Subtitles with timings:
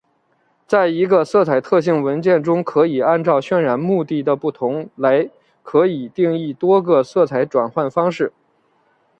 [0.65, 5.29] 在一个色彩特性文件中可以按照渲染目的的不同来
[5.61, 8.33] 可以定义多个色彩转换方式。